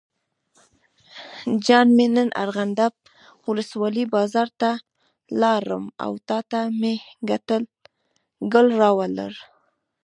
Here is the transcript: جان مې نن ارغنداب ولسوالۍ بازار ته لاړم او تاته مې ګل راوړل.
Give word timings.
جان 1.65 1.87
مې 1.97 2.05
نن 2.15 2.29
ارغنداب 2.43 2.93
ولسوالۍ 3.47 4.03
بازار 4.15 4.47
ته 4.61 4.71
لاړم 5.41 5.85
او 6.05 6.11
تاته 6.29 6.61
مې 6.79 6.93
ګل 8.53 8.67
راوړل. 8.81 9.33